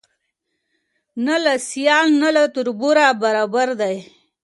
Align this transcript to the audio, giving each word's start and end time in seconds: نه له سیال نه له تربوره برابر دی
نه 1.25 1.35
له 1.43 1.53
سیال 1.69 2.07
نه 2.21 2.29
له 2.35 2.43
تربوره 2.55 3.05
برابر 3.23 3.67
دی 3.81 3.95